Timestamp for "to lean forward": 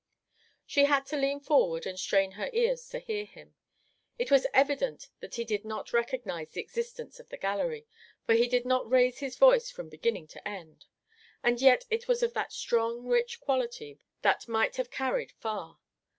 1.13-1.85